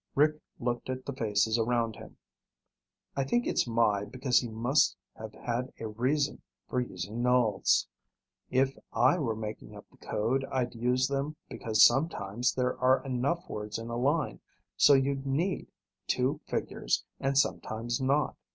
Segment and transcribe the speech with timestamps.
[0.15, 2.17] Rick looked at the faces around him.
[3.15, 7.85] "I think it's 'my' because he must have had a reason for using nulls.
[8.49, 13.47] If I were making up the code, I'd use them because sometimes there are enough
[13.47, 14.39] words in a line
[14.75, 15.67] so you need
[16.07, 18.35] two figures and sometimes not.